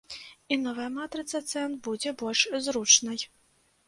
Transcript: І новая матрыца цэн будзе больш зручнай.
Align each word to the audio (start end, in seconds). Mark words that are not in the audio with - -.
І 0.53 0.55
новая 0.61 0.85
матрыца 0.93 1.41
цэн 1.51 1.75
будзе 1.87 2.13
больш 2.21 2.41
зручнай. 2.69 3.19